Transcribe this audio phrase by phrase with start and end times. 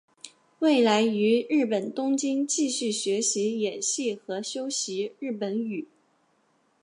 [0.57, 5.87] 未来于日本东京继续学习演戏和修习日本语。